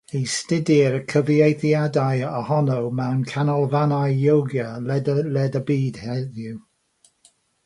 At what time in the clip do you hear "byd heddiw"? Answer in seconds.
5.69-6.57